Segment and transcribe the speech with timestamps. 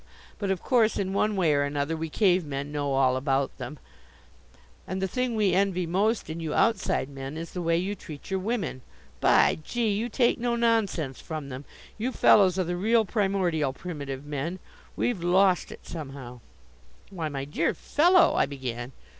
[0.39, 3.77] But of course, in one way or another, we Cave men know all about them.
[4.87, 8.31] And the thing we envy most in you Outside Men is the way you treat
[8.31, 8.81] your women!
[9.19, 9.89] By gee!
[9.91, 11.65] You take no nonsense from them
[11.99, 14.57] you fellows are the real primordial, primitive men.
[14.95, 16.39] We've lost it somehow."
[17.11, 18.93] "Why, my dear fellow" I began.